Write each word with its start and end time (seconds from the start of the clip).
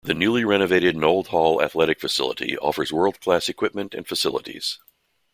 The 0.03 0.15
newly 0.15 0.43
renovated 0.43 0.97
Nold 0.97 1.27
Hall 1.27 1.61
athletic 1.61 1.99
facility 1.99 2.57
offers 2.57 2.91
world-class 2.91 3.47
equipment 3.49 3.93
and 3.93 4.07
facilities. 4.07 4.79